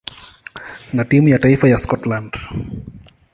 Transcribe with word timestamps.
na 0.93 1.05
timu 1.05 1.27
ya 1.27 1.39
taifa 1.39 1.67
ya 1.69 1.77
Scotland. 1.77 2.33